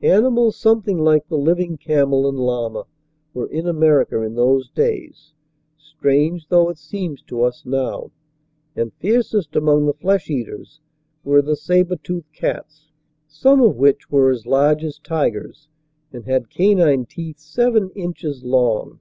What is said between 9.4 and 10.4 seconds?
among the flesh